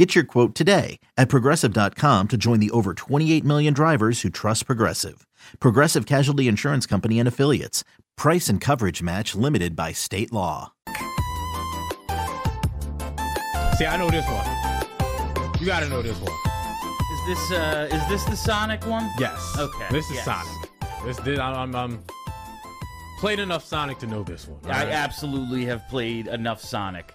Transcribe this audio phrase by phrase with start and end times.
[0.00, 4.64] Get your quote today at progressive.com to join the over 28 million drivers who trust
[4.64, 5.26] Progressive.
[5.60, 7.84] Progressive Casualty Insurance Company and Affiliates.
[8.16, 10.72] Price and coverage match limited by state law.
[13.76, 15.60] See, I know this one.
[15.60, 16.32] You gotta know this one.
[16.32, 19.06] Is this uh is this the Sonic one?
[19.18, 19.54] Yes.
[19.58, 19.86] Okay.
[19.90, 20.24] This is yes.
[20.24, 20.70] Sonic.
[21.04, 22.04] This, this I'm, I'm, I'm
[23.18, 24.60] played enough Sonic to know this one.
[24.64, 24.94] I alright?
[24.94, 27.12] absolutely have played enough Sonic.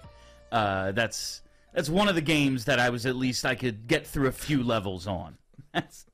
[0.52, 1.42] Uh, that's
[1.76, 4.32] that's one of the games that I was at least I could get through a
[4.32, 5.36] few levels on.
[5.74, 6.06] That's,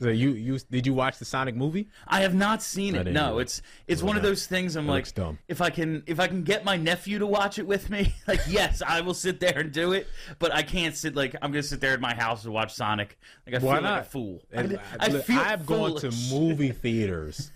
[0.00, 1.88] So you you did you watch the Sonic movie?
[2.08, 3.06] I have not seen it.
[3.06, 4.06] No, it's it's Yeah.
[4.08, 4.74] one of those things.
[4.74, 5.38] I'm It like, dumb.
[5.48, 8.40] if I can if I can get my nephew to watch it with me, like
[8.48, 10.08] yes, I will sit there and do it.
[10.40, 13.18] But I can't sit like I'm gonna sit there at my house and watch Sonic.
[13.46, 13.92] Like I Why feel not?
[13.98, 14.42] like a fool.
[14.56, 17.52] I, And I look, feel I've gone to movie theaters,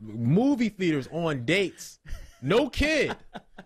[0.00, 1.98] movie theaters on dates,
[2.42, 3.16] no kid,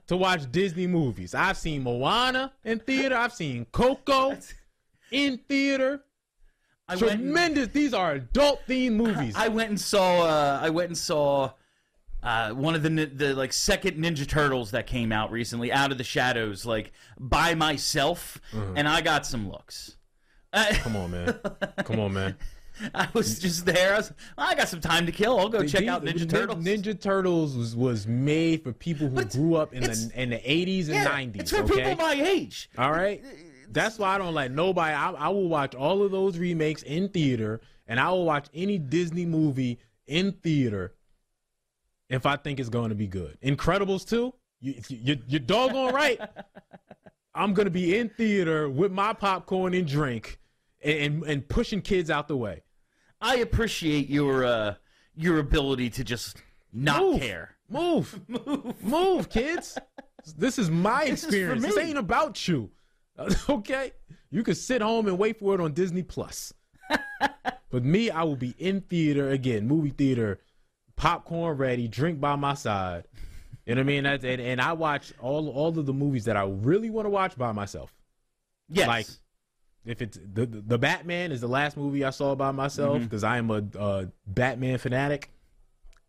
[0.06, 1.34] to watch Disney movies.
[1.34, 3.16] I've seen Moana in theater.
[3.16, 4.36] I've seen Coco
[5.10, 6.04] in theater.
[6.88, 7.68] I and- Tremendous.
[7.68, 9.34] These are adult themed movies.
[9.36, 10.22] I went and saw.
[10.26, 11.52] Uh, I went and saw
[12.22, 15.98] uh, one of the the like second Ninja Turtles that came out recently, Out of
[15.98, 18.40] the Shadows, like by myself,
[18.76, 19.96] and I got some looks.
[20.54, 20.82] Mm-hmm.
[20.82, 21.38] Come on, man.
[21.84, 22.36] Come on, man.
[22.94, 23.94] I was just there.
[23.94, 25.38] I, was, I got some time to kill.
[25.38, 26.64] I'll go check These- out Ninja Turtles.
[26.64, 30.88] Ninja Turtles was, was made for people who grew up in the in the 80s
[30.88, 30.88] and nineties.
[30.88, 31.40] Yeah, 90s.
[31.40, 31.90] It's for okay?
[31.90, 32.70] people my age.
[32.78, 33.22] All right.
[33.70, 34.92] That's why I don't like nobody.
[34.92, 38.78] I, I will watch all of those remakes in theater, and I will watch any
[38.78, 40.94] Disney movie in theater
[42.10, 43.38] if I think it's going to be good.
[43.42, 44.34] Incredibles too.
[44.60, 46.20] You, you, you're doggone right.
[47.34, 50.38] I'm gonna be in theater with my popcorn and drink,
[50.82, 52.62] and, and, pushing kids out the way.
[53.20, 54.74] I appreciate your uh,
[55.14, 56.36] your ability to just
[56.72, 57.20] not Move.
[57.20, 57.56] care.
[57.68, 59.78] Move, move, move, kids.
[60.36, 61.64] This is my This is experience.
[61.64, 62.70] This ain't about you.
[63.48, 63.92] Okay,
[64.30, 66.52] you can sit home and wait for it on Disney Plus.
[67.70, 70.40] but me, I will be in theater again, movie theater,
[70.96, 73.04] popcorn ready, drink by my side.
[73.66, 74.04] You know what I mean?
[74.04, 77.10] That's, and, and I watch all all of the movies that I really want to
[77.10, 77.94] watch by myself.
[78.68, 78.88] Yes.
[78.88, 79.06] Like,
[79.84, 83.04] If it's the the Batman is the last movie I saw by myself Mm-hmm.
[83.04, 85.30] because I am a, uh Batman fanatic.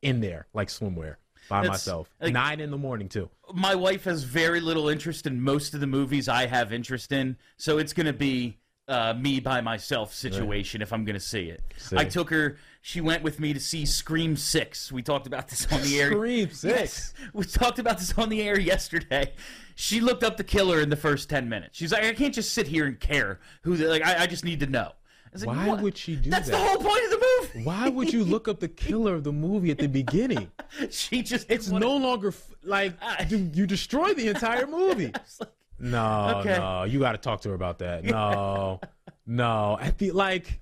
[0.01, 1.15] In there, like swimwear
[1.49, 2.09] by That's- myself.
[2.21, 3.29] like- Nine in the morning too.
[3.53, 7.37] my wife has very little interest in most of the movies I have interest in,
[7.55, 8.57] so it's going to be
[8.89, 11.61] uh, me by myself situation if I'm going to see it.
[11.77, 11.95] See.
[11.97, 14.91] I took her; she went with me to see Scream Six.
[14.91, 16.11] We talked about this on the air.
[16.11, 16.63] Scream Six.
[16.77, 19.31] Yes, we talked about this on the air yesterday.
[19.75, 21.77] She looked up the killer in the first ten minutes.
[21.77, 24.43] She's like, "I can't just sit here and care who." The, like, I, I just
[24.43, 24.91] need to know.
[25.33, 26.51] Like, Why "What?" would she do That's that?
[26.51, 27.63] That's the whole point of the movie.
[27.65, 30.51] Why would you look up the killer of the movie at the beginning?
[30.91, 32.93] she just It's wanna- no longer f- like
[33.29, 35.11] you, you destroy the entire movie.
[35.39, 35.49] Like,
[35.79, 36.57] No, Okay.
[36.57, 38.03] no, you got to talk to her about that.
[38.05, 38.79] No,
[39.25, 39.77] no.
[39.81, 40.61] At the like,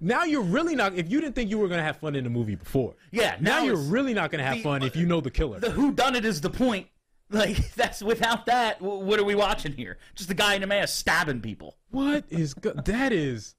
[0.00, 0.94] now you're really not.
[0.94, 3.58] If you didn't think you were gonna have fun in the movie before, yeah, now,
[3.60, 5.58] now you're really not gonna have the- fun if you know the killer.
[5.60, 6.86] the who done it is the point.
[7.30, 9.98] Like that's without that, what are we watching here?
[10.14, 11.76] Just a guy in a mask stabbing people.
[11.90, 13.12] what is go- that?
[13.12, 13.54] Is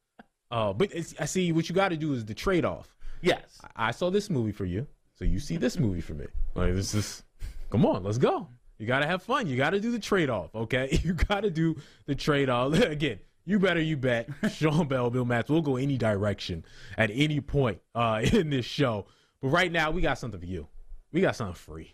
[0.51, 1.51] oh, but it's, I see.
[1.51, 2.95] What you got to do is the trade off.
[3.21, 3.59] Yes.
[3.75, 6.27] I saw this movie for you, so you see this movie for me.
[6.55, 7.23] Like this is,
[7.69, 8.47] come on, let's go.
[8.77, 9.47] You gotta have fun.
[9.47, 10.99] You gotta do the trade off, okay?
[11.03, 12.73] You gotta do the trade off.
[12.79, 14.29] Again, you better you bet.
[14.51, 16.65] Sean Bell, Bill Matz, we'll go any direction
[16.97, 19.07] at any point uh, in this show.
[19.41, 20.67] But right now, we got something for you.
[21.13, 21.93] We got something free.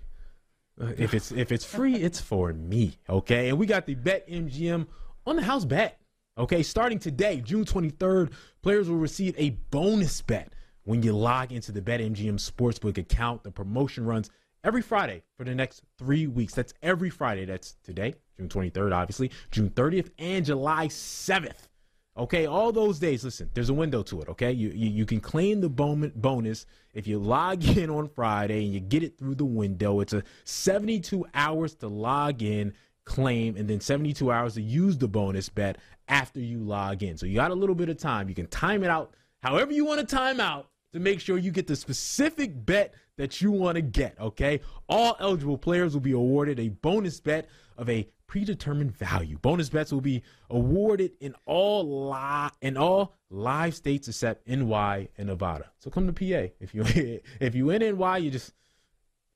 [0.82, 3.50] Uh, If it's if it's free, it's for me, okay?
[3.50, 4.88] And we got the BetMGM
[5.28, 6.00] on the house bet.
[6.36, 8.34] Okay, starting today, June 23rd,
[8.64, 10.52] players will receive a bonus bet
[10.86, 13.44] when you log into the BetMGM Sportsbook account.
[13.44, 14.32] The promotion runs
[14.64, 16.54] every Friday for the next three weeks.
[16.54, 17.46] That's every Friday.
[17.46, 21.68] That's today, June 23rd, obviously, June 30th, and July 7th.
[22.16, 23.24] Okay, all those days.
[23.24, 24.30] Listen, there's a window to it.
[24.30, 28.74] Okay, you you, you can claim the bonus if you log in on Friday and
[28.74, 30.00] you get it through the window.
[30.00, 32.74] It's a 72 hours to log in,
[33.06, 37.18] claim, and then 72 hours to use the bonus bet after you log in.
[37.18, 38.30] So you got a little bit of time.
[38.30, 41.52] You can time it out however you want to time out to make sure you
[41.52, 44.20] get the specific bet that you want to get.
[44.20, 47.48] Okay, all eligible players will be awarded a bonus bet
[47.78, 49.38] of a predetermined value.
[49.38, 55.28] Bonus bets will be awarded in all li- in all live states except NY and
[55.28, 55.72] Nevada.
[55.80, 56.84] So come to PA if you
[57.40, 58.54] if you in NY, you just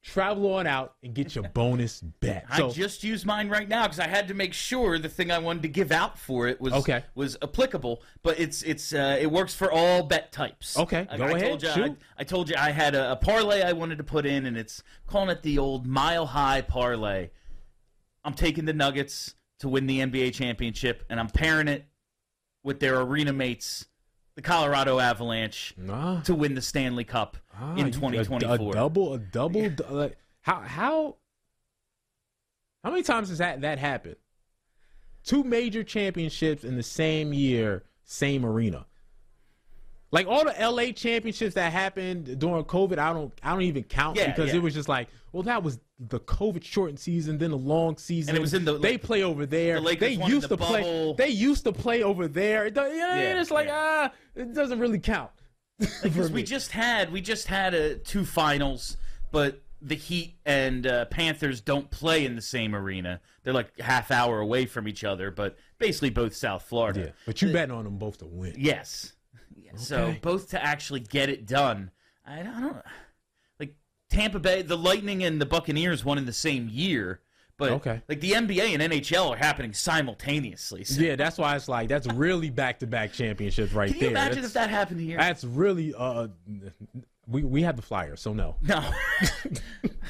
[0.07, 2.45] travel on out and get your bonus bet.
[2.55, 5.31] So I just used mine right now because I had to make sure the thing
[5.31, 7.03] I wanted to give out for it was Okay.
[7.13, 8.01] was applicable.
[8.23, 10.77] But it's it's uh, it works for all bet types.
[10.77, 11.95] Okay, I, go I ahead, Told you, I.
[12.17, 14.81] I told you I had a, a parlay I wanted to put in, and it's
[15.07, 17.29] calling it the old mile high parlay.
[18.23, 21.85] I'm taking the Nuggets to win the NBA championship, and I'm pairing it
[22.63, 23.85] with their arena mates,
[24.37, 26.21] the Colorado Avalanche, Nah.
[26.21, 28.67] to win the Stanley Cup Ah, in you- 2024.
[28.67, 29.67] A, a double, a double.
[29.71, 31.15] du- Like, how how
[32.83, 34.17] how many times has that that happened?
[35.23, 38.85] Two major championships in the same year, same arena.
[40.11, 44.17] Like all the LA championships that happened during COVID, I don't I don't even count
[44.17, 44.57] Yeah, because yeah.
[44.57, 48.29] it was just like, well, that was the COVID shortened season, then the long season.
[48.29, 49.81] And it was in the- they play over there.
[49.81, 51.13] the they used the to play.
[51.17, 52.67] They used to play over there.
[52.67, 55.31] It, yeah, Yeah, it's like ah, it doesn't really count.
[56.03, 58.97] because we just had we just had uh, two finals,
[59.31, 63.21] but the Heat and uh, Panthers don't play in the same arena.
[63.43, 66.99] They're like half hour away from each other, but basically both South Florida.
[66.99, 68.55] Yeah, but you betting on them both to win.
[68.57, 69.13] Yes.
[69.63, 71.91] Yeah, So both to actually get it done.
[72.25, 72.77] I don't, I don't
[73.59, 73.75] like
[74.09, 77.21] Tampa Bay, the Lightning and the Buccaneers won in the same year,
[77.57, 78.01] but Okay.
[78.07, 80.83] like the NBA and NHL are happening simultaneously.
[80.83, 84.01] So Yeah, that's why it's like that's really back to back championships right can you
[84.03, 84.11] there.
[84.11, 85.17] imagine that's, if that happened here?
[85.17, 86.27] that's really uh,
[87.29, 88.55] we we have the Flyers, so no.
[88.61, 88.83] no.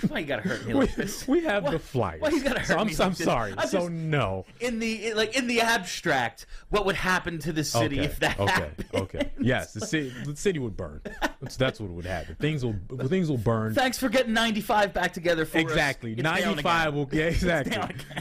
[0.08, 1.28] Why you gotta hurt me We, like this?
[1.28, 2.22] we have Why- the Flyers.
[2.22, 3.26] why you gotta so hurt I'm, me I'm like this?
[3.26, 3.54] sorry.
[3.58, 4.46] I so just- no.
[4.60, 8.06] in the like in the abstract, what would happen to the city okay.
[8.06, 8.52] if that okay.
[8.52, 8.86] happened?
[8.94, 9.32] Okay.
[9.40, 11.02] Yes, the city the city would burn.
[11.42, 12.36] That's, that's what would happen.
[12.36, 12.76] Things will
[13.08, 13.74] things will burn.
[13.74, 15.64] Thanks for getting 95 back together for us.
[15.64, 16.14] Exactly.
[16.14, 16.96] It's down 95 again.
[16.96, 17.76] will yeah, exactly.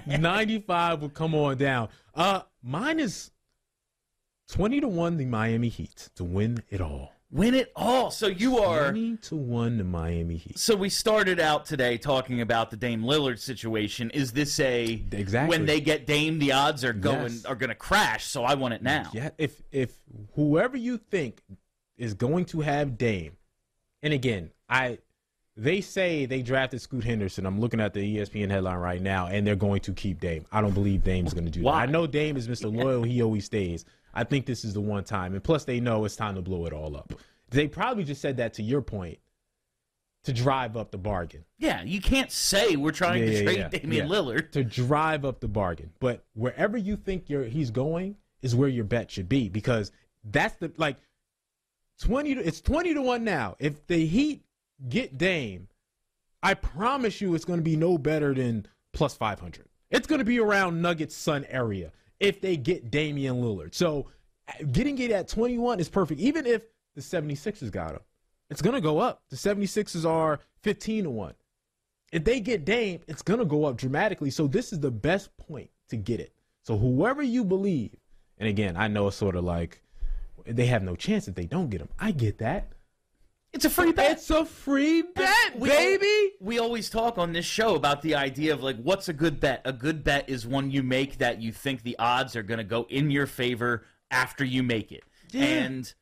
[0.07, 0.23] again.
[0.23, 1.89] 95 will come on down.
[2.15, 3.31] Uh mine is
[4.49, 7.13] 20 to 1 the Miami Heat to win it all.
[7.31, 8.11] Win it all.
[8.11, 10.59] So you are 20 to 1 the Miami Heat.
[10.59, 14.11] So we started out today talking about the Dame Lillard situation.
[14.11, 15.57] Is this a Exactly.
[15.57, 17.45] when they get Dame, the odds are going Yes.
[17.45, 18.25] are going to crash?
[18.27, 19.11] So I want it now.
[19.13, 19.99] Yeah, if if
[20.35, 21.43] whoever you think
[21.97, 23.37] is going to have Dame,
[24.03, 24.99] and again, I
[25.57, 27.47] they say they drafted Scoot Henderson.
[27.47, 30.45] I'm looking at the ESPN headline right now, and they're going to keep Dame.
[30.53, 31.81] I don't believe Dame's going to do Why?
[31.81, 31.89] that.
[31.89, 32.73] I know Dame is Mr.
[32.75, 33.03] Loyal.
[33.03, 33.85] He always stays.
[34.13, 36.67] I think this is the one time, and plus they know it's time to blow
[36.67, 37.13] it all up.
[37.51, 39.19] They probably just said that to your point
[40.25, 41.45] to drive up the bargain.
[41.59, 44.09] Yeah, you can't say we're trying Yeah, to yeah, trade yeah, Damian.
[44.09, 44.51] Lillard.
[44.53, 45.93] to drive up the bargain.
[46.01, 49.93] But wherever you think you're, he's going is where your bet should be because
[50.25, 50.97] that's the like
[52.01, 52.35] twenty.
[52.35, 53.55] To, it's twenty to one now.
[53.59, 54.43] If the Heat
[54.89, 55.69] get Dame,
[56.43, 59.67] I promise you, it's going to be no better than plus five hundred.
[59.91, 63.75] It's going to be around Nuggets Sun area if they get Damian Lillard.
[63.75, 64.07] So
[64.73, 66.21] getting it at twenty one is perfect.
[66.21, 66.63] Even if
[66.95, 68.01] the 76ers got him,
[68.49, 69.23] it's going to go up.
[69.29, 71.35] The 76ers are fifteen to one
[72.13, 74.31] if they get Dame, it's gonna go up dramatically.
[74.31, 76.33] So this is the best point to get it.
[76.63, 77.95] So whoever you believe,
[78.39, 79.83] and again, I know it's sort of like
[80.47, 81.89] they have no chance if they don't get him.
[81.99, 82.73] I get that.
[83.57, 84.13] It's a free bet.
[84.19, 86.33] It's a free bet, We- baby.
[86.41, 89.63] We always talk on this show about the idea of like what's a good bet?
[89.65, 92.65] A good bet is one you make that you think the odds are going to
[92.65, 95.05] go in your favor after you make it.
[95.33, 95.45] Yeah.
[95.45, 95.95] And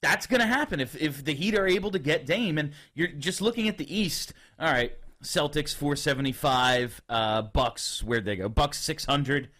[0.00, 3.08] that's going to happen if if the Heat are able to get Dame and you're
[3.08, 4.32] just looking at the East.
[4.58, 8.48] All right, Celtics 475, uh Bucks where'd they go?
[8.48, 9.50] Bucks 600.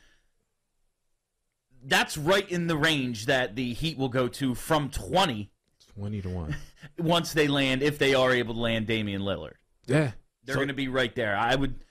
[1.87, 5.50] That's right in the range that the Heat will go to from 20
[5.96, 6.56] Twenty to one.
[6.98, 9.54] once they land if they are able to land Damian Lillard.
[9.86, 10.12] Yeah,
[10.44, 11.36] They're So- going to be right there.
[11.36, 11.84] I would,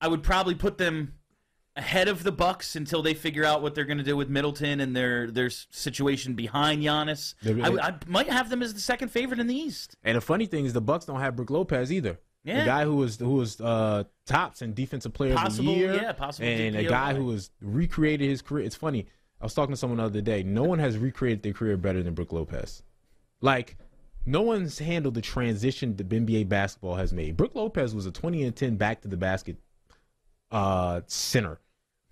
[0.00, 1.14] I would probably put them
[1.76, 4.80] ahead of the Bucks until they figure out what they're going to do with Middleton
[4.80, 7.34] and their their situation behind Giannis.
[7.44, 9.96] I, I might have them as the second favorite in the East.
[10.02, 12.18] And the funny thing is, the Bucks don't have Brook Lopez either.
[12.44, 12.60] Yeah.
[12.60, 15.94] The guy who was who was uh, tops and defensive player Possible, of the year,
[15.94, 16.88] yeah, possible and a DPOY.
[16.88, 18.64] guy who has recreated his career.
[18.64, 19.06] It's funny.
[19.40, 20.42] I was talking to someone the other day.
[20.42, 22.82] No one has recreated their career better than Brook Lopez.
[23.40, 23.76] Like,
[24.26, 27.36] no one's handled the transition that NBA basketball has made.
[27.36, 29.56] Brook Lopez was a 20 and 10 back to the basket
[30.50, 31.60] uh, center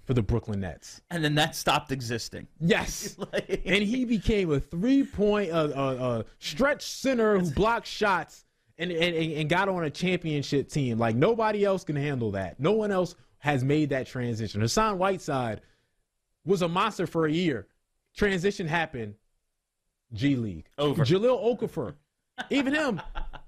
[0.04, 1.00] for the Brooklyn Nets.
[1.10, 2.46] And then that stopped existing.
[2.60, 3.16] Yes.
[3.18, 8.44] Like- and he became a three point uh, uh, uh, stretch center who blocked shots
[8.78, 10.98] and, and, and got on a championship team.
[10.98, 12.60] Like nobody else can handle that.
[12.60, 14.60] No one else has made that transition.
[14.60, 15.60] Hassan Whiteside
[16.44, 17.66] was a monster for a year.
[18.16, 19.14] Transition happened.
[20.16, 21.04] G League Over.
[21.04, 21.94] Jahlil Okafor,
[22.50, 23.00] even him.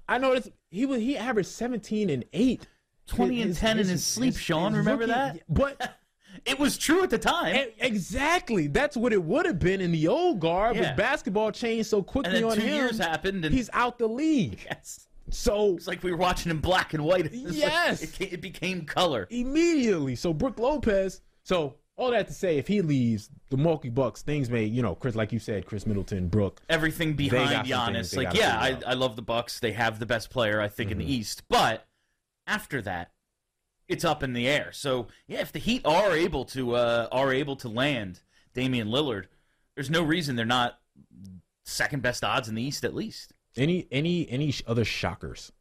[0.07, 2.67] I noticed he was he averaged seventeen and eight.
[3.07, 4.75] 20 and 10 in his sleep, Sean.
[4.75, 5.39] Remember that?
[5.49, 5.95] But
[6.45, 7.69] it was true at the time.
[7.79, 8.67] Exactly.
[8.67, 10.89] That's what it would have been in the old guard, Yeah.
[10.89, 12.75] but basketball changed so quickly and then on two him.
[12.75, 14.59] years happened, and he's out the league.
[14.65, 17.25] yes, So it's like we were watching in black and white.
[17.33, 18.03] It's like- Yes.
[18.03, 19.25] it, it became color.
[19.31, 20.15] immediately.
[20.15, 21.21] So Brook Lopez.
[21.43, 24.95] So all that to say, if he leaves the Milwaukee Bucks, things may, you know,
[24.95, 26.61] Chris, like you said, Khris Middleton, Brook.
[26.69, 29.59] Everything behind Giannis, like yeah, I, I love the Bucks.
[29.59, 31.07] They have the best player, I think, in Mm-hmm.
[31.07, 31.43] the East.
[31.49, 31.85] But
[32.47, 33.11] after that,
[33.87, 34.71] it's up in the air.
[34.71, 38.21] So yeah, if the Heat are able to uh, are able to land
[38.53, 39.25] Damian Lillard,
[39.75, 40.79] there's no reason they're not
[41.65, 43.33] second best odds in the East at least.
[43.57, 45.51] Any any any other shockers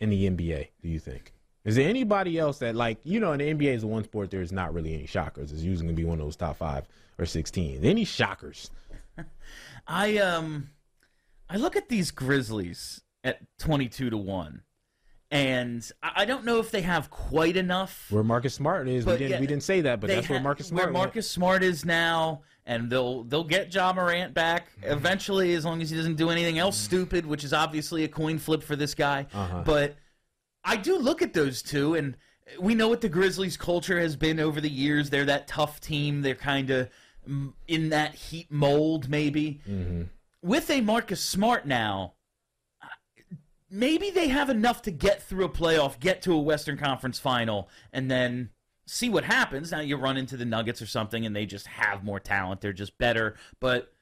[0.00, 0.68] in the NBA?
[0.82, 1.32] Do you think?
[1.66, 4.30] Is there anybody else that like you know in the NBA is the one sport
[4.30, 5.52] there's not really any shockers.
[5.52, 6.86] It's usually gonna be one of those top five
[7.18, 7.84] or sixteen.
[7.84, 8.70] Any shockers?
[9.86, 10.70] I um
[11.50, 14.62] I look at these Grizzlies at 22 to 1
[15.32, 19.30] and I don't know if they have quite enough Where Marcus Smart is, we didn't
[19.30, 20.92] yeah, we didn't say that, but that's where Marcus Smart.
[20.92, 21.24] where went.
[21.24, 24.92] Smart is now and they'll they'll get Ja Morant back Mm-hmm.
[24.92, 28.38] eventually as long as he doesn't do anything else stupid which is obviously a coin
[28.38, 29.62] flip for this guy Uh-huh.
[29.64, 29.96] but
[30.66, 32.16] I do look at those two and
[32.60, 36.20] we know what the Grizzlies culture has been over the years they're that tough team
[36.22, 36.90] they're kind of
[37.66, 40.02] in that heat mold maybe Mm-hmm.
[40.42, 42.12] with a Marcus Smart now,
[43.70, 47.68] maybe they have enough to get through a playoff, get to a Western Conference final,
[47.92, 48.50] and then
[48.86, 49.72] see what happens.
[49.72, 52.60] Now you run into the Nuggets or something, and they just have more talent.
[52.60, 53.34] They're just better.
[53.60, 53.92] But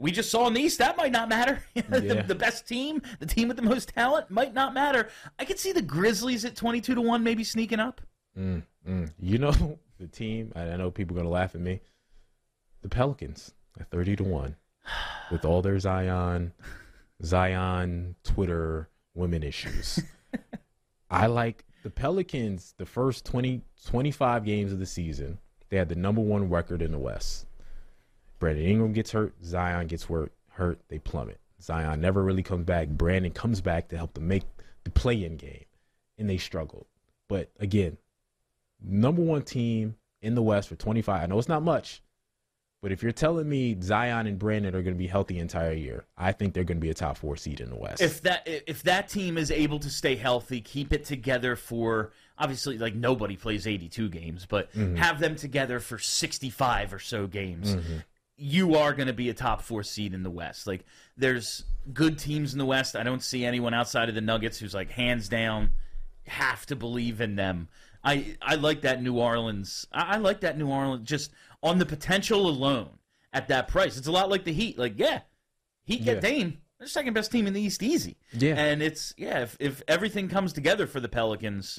[0.00, 1.62] we just saw in the East that might not matter.
[1.74, 2.22] the, Yeah.
[2.22, 5.08] the best team, the team with the most talent, might not matter.
[5.38, 8.00] I could see the Grizzlies at twenty-two to one, maybe sneaking up.
[8.38, 9.10] Mm, mm.
[9.18, 10.52] You know the team.
[10.56, 11.80] I I know people are gonna laugh at me.
[12.82, 14.56] The Pelicans at thirty to one,
[15.30, 16.52] with all their Zion,
[17.22, 20.00] Zion Twitter women issues.
[21.10, 22.74] I like the Pelicans.
[22.78, 25.38] The first 20, 25 games of the season,
[25.68, 27.46] they had the number one record in the West.
[28.40, 29.34] Brandon Ingram gets hurt.
[29.44, 30.32] Zion gets hurt.
[30.48, 30.80] Hurt.
[30.88, 31.38] They plummet.
[31.62, 32.88] Zion never really comes back.
[32.88, 34.44] Brandon comes back to help them make
[34.82, 35.66] the play-in game,
[36.18, 36.86] and they struggled.
[37.28, 37.98] But again,
[38.82, 41.22] number one team in the West for 25.
[41.22, 42.02] I know it's not much,
[42.82, 45.72] but if you're telling me Zion and Brandon are going to be healthy the entire
[45.72, 48.00] year, I think they're going to be a top four seed in the West.
[48.00, 52.78] if that if that team is able to stay healthy, keep it together for obviously
[52.78, 54.96] like nobody plays 82 games, but mm-hmm.
[54.96, 57.76] have them together for 65 or so games.
[57.76, 57.96] Mm-hmm.
[58.40, 60.66] You are going to be a top 4 seed in the West.
[60.66, 60.84] Like
[61.16, 62.96] there's good teams in the West.
[62.96, 65.70] I don't see anyone outside of the Nuggets who's like hands down
[66.26, 67.68] have to believe in them.
[68.02, 69.86] I I like that New Orleans.
[69.92, 71.32] I, I like that New Orleans just
[71.62, 72.90] on the potential alone
[73.32, 73.98] at that price.
[73.98, 74.78] It's a lot like the Heat.
[74.78, 75.20] Like yeah,
[75.84, 76.20] Heat get Yeah.
[76.30, 76.58] Dame.
[76.78, 78.16] They're second best team in the East, easy.
[78.32, 78.54] Yeah.
[78.54, 79.42] and it's yeah.
[79.42, 81.78] If if everything comes together for the Pelicans,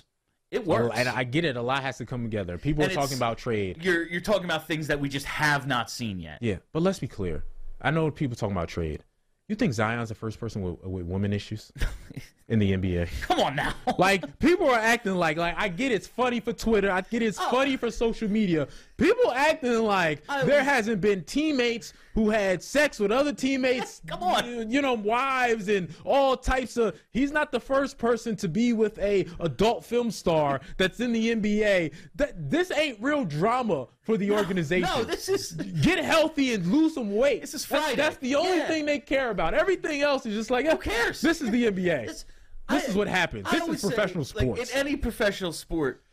[0.51, 0.98] it Well, works.
[0.98, 1.55] and I get it.
[1.55, 2.58] A lot has to come together.
[2.58, 3.84] People And are talking about trade.
[3.84, 6.39] you're you're talking about things that we just have not seen yet.
[6.41, 7.43] Yeah, but let's be clear.
[7.81, 9.03] I know people talking about trade.
[9.48, 11.72] You think Zion's the first person with, with women issues
[12.51, 13.10] in the NBA?
[13.22, 13.74] Come on now.
[13.98, 16.91] Like people are acting like like I get it's funny for Twitter.
[16.91, 17.51] I get it's oh.
[17.51, 18.67] funny for social media.
[18.98, 24.01] People acting like I there hasn't been teammates who had sex with other teammates.
[24.08, 24.46] Come on.
[24.46, 27.00] you, you know, wives and all types of.
[27.12, 31.36] He's not the first person to be with a adult film star that's in the
[31.36, 31.93] NBA.
[32.15, 34.89] That this ain't real drama for the organization.
[34.96, 37.41] no, this is Get healthy and lose some weight.
[37.41, 38.67] This is That's- That's, the only Yeah.
[38.67, 39.53] thing they care about.
[39.53, 41.22] Everything else is just like, who cares?
[41.22, 42.08] This is the NBA.
[42.08, 42.25] This-
[42.69, 43.47] This I- is what happens.
[43.49, 44.71] I This is professional say, like, sports.
[44.71, 46.03] in any professional sport,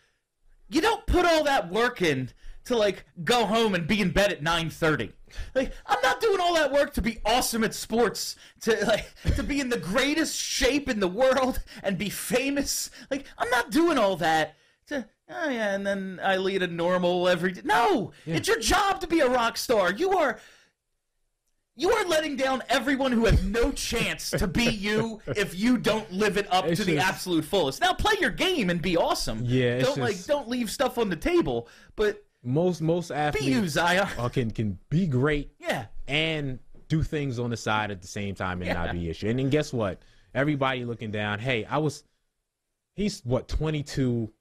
[0.68, 2.30] you don't put all that work in
[2.64, 5.12] to like go home and be in bed at nine thirty.
[5.54, 9.42] Like I'm not doing all that work to be awesome at sports, to like to
[9.42, 12.90] be in the greatest shape in the world and be famous.
[13.10, 14.56] Like I'm not doing all that
[14.88, 17.62] to oh yeah, and then I lead a normal every day.
[17.64, 19.92] No, it's your job to be a rock star.
[19.92, 20.38] You are
[21.78, 26.10] you are letting down everyone who has no chance to be you if you don't
[26.12, 27.80] live it up It's to the absolute fullest.
[27.80, 29.40] Now play your game and be awesome.
[29.44, 33.68] Yeah, don't like don't leave stuff on the table, but most most be athletes you,
[33.68, 34.06] Zaya.
[34.18, 35.86] uh, can can be great Yeah.
[36.08, 36.58] and
[36.88, 38.74] do things on the side at the same time and Yeah.
[38.74, 39.28] not be issue.
[39.28, 40.02] And then guess what?
[40.34, 41.38] Everybody looking down.
[41.38, 42.04] Hey, I was.
[42.94, 44.32] He's what 22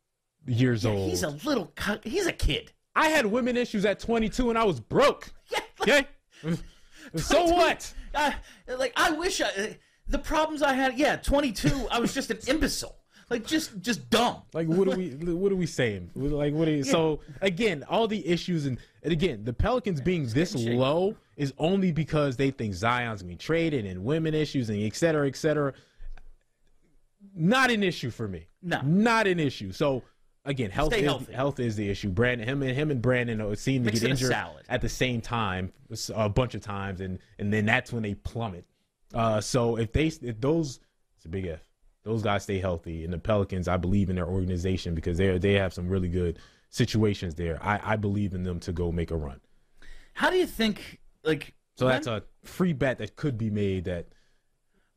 [0.47, 1.09] years Yeah, old.
[1.09, 1.71] he's a little
[2.03, 2.71] he's a kid.
[2.95, 5.31] I had women issues at 22 and I was broke.
[5.51, 5.59] Yeah.
[5.81, 6.07] Okay.
[7.15, 7.93] so what?
[8.15, 8.35] I,
[8.67, 12.95] like I wish I the problems I had, yeah, 22, I was just an imbecile.
[13.29, 14.43] Like just just dumb.
[14.53, 16.11] Like what are we what are we saying?
[16.15, 20.27] Like what are you, so again, all the issues and, and again, the Pelicans being
[20.29, 24.81] this low is only because they think Zion's gonna be traded and women issues and
[24.81, 25.73] et cetera, et cetera.
[27.35, 28.47] Not an issue for me.
[28.61, 28.79] No.
[28.81, 29.73] Not an issue.
[29.73, 30.03] So
[30.47, 31.33] again, health Stay is, healthy.
[31.33, 32.09] health is the issue.
[32.09, 34.33] Brandon, him and him and Brandon seem to get injured
[34.69, 35.71] at the same time
[36.15, 38.65] a bunch of times, and and then that's when they plummet.
[39.13, 40.79] Uh, so if they if those
[41.15, 41.61] it's a big if
[42.03, 45.53] those guys stay healthy, and the Pelicans, I believe in their organization because they they
[45.53, 46.39] have some really good
[46.69, 47.59] situations there.
[47.61, 49.39] I I believe in them to go make a run.
[50.13, 50.99] How do you think?
[51.23, 54.07] Like, So when- that's a free bet that could be made that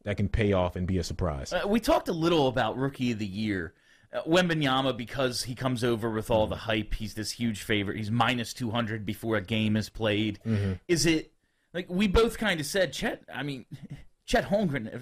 [0.04, 1.52] that can pay off and be a surprise.
[1.52, 3.75] Uh, we talked a little about rookie of the year.
[4.12, 7.96] Uh, Wembanyama, because he comes over with all the hype, he's this huge favorite.
[7.96, 10.40] He's minus 200 before a game is played.
[10.88, 11.32] Is it
[11.72, 13.22] like we both kind of said, Chet?
[13.32, 13.66] I mean,
[14.26, 14.98] Chet Holmgren, uh,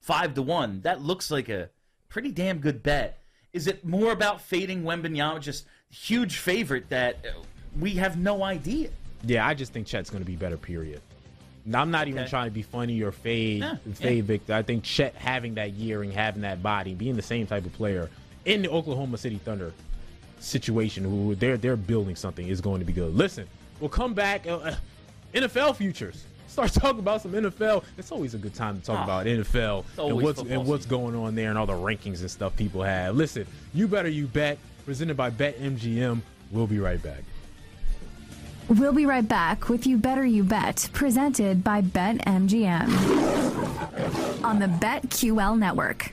[0.00, 0.80] five to one.
[0.80, 1.70] That looks like a
[2.08, 3.22] pretty damn good bet.
[3.52, 7.42] Is it more about fading Wembanyama, just huge favorite that uh,
[7.78, 8.90] we have no idea?
[9.24, 10.56] Yeah, I just think Chet's going to be better.
[10.56, 11.00] Period.
[11.64, 14.54] Now, I'm not even trying to be funny or fade Yeah, fade Victor.
[14.54, 17.72] I think Chet having that year and having that body, being the same type of
[17.74, 18.10] player
[18.44, 19.72] in the Oklahoma City Thunder
[20.40, 23.14] situation, who they're they're building something is going to be good.
[23.14, 23.46] Listen,
[23.80, 24.46] we'll come back.
[24.46, 24.74] Uh, uh,
[25.34, 26.24] NFL futures.
[26.48, 27.84] Start talking about some NFL.
[27.96, 31.14] It's always a good time to talk Ah, about NFL and what's and what's going
[31.14, 33.16] on there and all the rankings and stuff people have.
[33.16, 34.58] Listen, you better you bet.
[34.84, 36.20] Presented by BetMGM.
[36.50, 37.22] We'll be right back.
[38.68, 42.88] We'll be right back with You Better You Bet, presented by BetMGM
[44.44, 46.12] on the BetQL network.